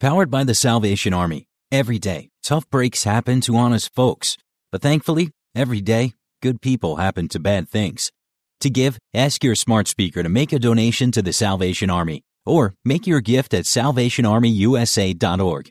[0.00, 1.48] Powered by the Salvation Army.
[1.72, 4.36] Every day, tough breaks happen to honest folks.
[4.70, 8.12] But thankfully, every day, good people happen to bad things.
[8.60, 12.74] To give, ask your smart speaker to make a donation to the Salvation Army or
[12.84, 15.70] make your gift at salvationarmyusa.org.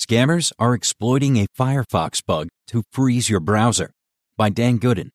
[0.00, 3.90] Scammers are exploiting a Firefox bug to freeze your browser
[4.38, 5.10] by Dan Goodin.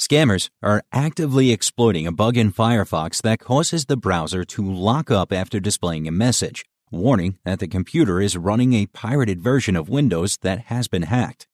[0.00, 5.32] Scammers are actively exploiting a bug in Firefox that causes the browser to lock up
[5.32, 10.38] after displaying a message warning that the computer is running a pirated version of Windows
[10.42, 11.46] that has been hacked.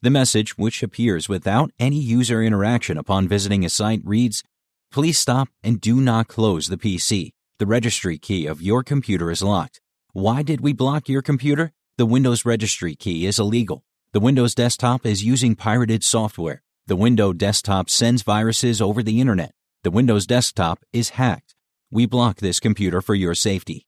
[0.00, 4.44] The message, which appears without any user interaction upon visiting a site, reads
[4.92, 7.32] Please stop and do not close the PC.
[7.58, 9.80] The registry key of your computer is locked.
[10.12, 11.72] Why did we block your computer?
[11.96, 13.82] The Windows registry key is illegal.
[14.12, 16.62] The Windows desktop is using pirated software.
[16.86, 19.52] The Windows desktop sends viruses over the internet.
[19.82, 21.56] The Windows desktop is hacked.
[21.90, 23.87] We block this computer for your safety.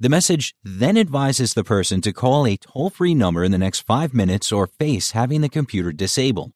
[0.00, 3.80] The message then advises the person to call a toll free number in the next
[3.80, 6.52] five minutes or face having the computer disabled.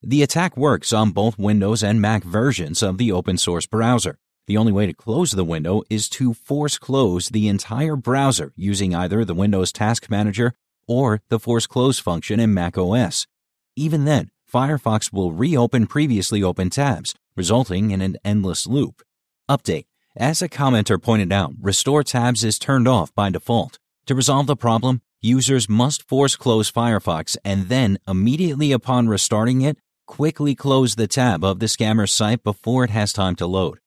[0.00, 4.20] The attack works on both Windows and Mac versions of the open source browser.
[4.46, 8.94] The only way to close the window is to force close the entire browser using
[8.94, 10.52] either the Windows Task Manager
[10.86, 13.26] or the force close function in Mac OS.
[13.74, 19.02] Even then, Firefox will reopen previously open tabs, resulting in an endless loop.
[19.50, 23.78] Update as a commenter pointed out, Restore Tabs is turned off by default.
[24.06, 29.78] To resolve the problem, users must force close Firefox and then, immediately upon restarting it,
[30.06, 33.78] quickly close the tab of the scammer's site before it has time to load.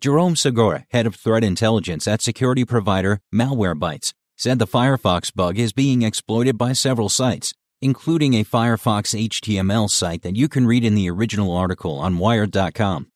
[0.00, 5.72] Jerome Segura, head of threat intelligence at security provider Malwarebytes, said the Firefox bug is
[5.72, 7.52] being exploited by several sites,
[7.82, 13.10] including a Firefox HTML site that you can read in the original article on Wired.com.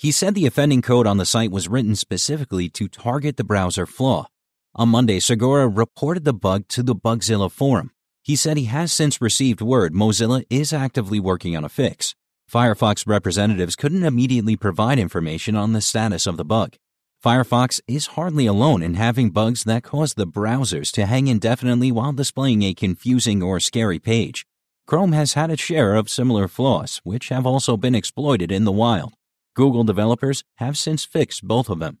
[0.00, 3.84] He said the offending code on the site was written specifically to target the browser
[3.84, 4.28] flaw.
[4.76, 7.90] On Monday, Segura reported the bug to the Bugzilla forum.
[8.22, 12.14] He said he has since received word Mozilla is actively working on a fix.
[12.48, 16.76] Firefox representatives couldn't immediately provide information on the status of the bug.
[17.20, 22.12] Firefox is hardly alone in having bugs that cause the browsers to hang indefinitely while
[22.12, 24.46] displaying a confusing or scary page.
[24.86, 28.70] Chrome has had its share of similar flaws, which have also been exploited in the
[28.70, 29.14] wild.
[29.58, 31.98] Google developers have since fixed both of them.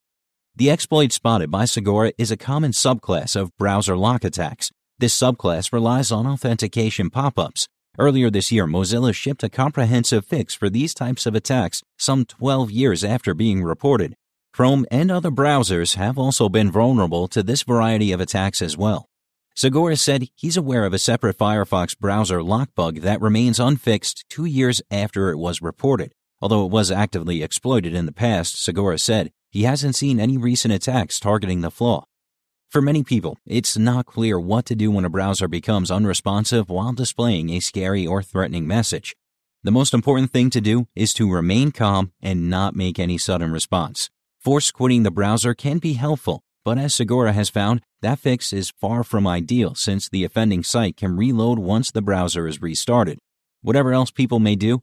[0.54, 4.70] The exploit spotted by Segura is a common subclass of browser lock attacks.
[5.00, 7.66] This subclass relies on authentication pop-ups.
[7.98, 12.70] Earlier this year, Mozilla shipped a comprehensive fix for these types of attacks some 12
[12.70, 14.14] years after being reported.
[14.52, 19.08] Chrome and other browsers have also been vulnerable to this variety of attacks as well.
[19.56, 24.44] Segura said he's aware of a separate Firefox browser lock bug that remains unfixed two
[24.44, 26.12] years after it was reported.
[26.40, 30.72] Although it was actively exploited in the past, Segura said he hasn't seen any recent
[30.72, 32.04] attacks targeting the flaw.
[32.68, 36.92] For many people, it's not clear what to do when a browser becomes unresponsive while
[36.92, 39.16] displaying a scary or threatening message.
[39.64, 43.50] The most important thing to do is to remain calm and not make any sudden
[43.52, 44.10] response.
[44.38, 48.70] Force quitting the browser can be helpful, but as Segura has found, that fix is
[48.70, 53.18] far from ideal since the offending site can reload once the browser is restarted.
[53.62, 54.82] Whatever else people may do,